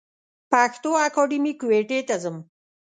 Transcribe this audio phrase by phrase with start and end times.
[0.51, 2.37] پښتو اکېډمۍ کوټي ته ځم.